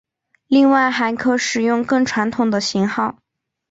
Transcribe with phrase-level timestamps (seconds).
[0.47, 3.19] 另外还可使用更传统的型号。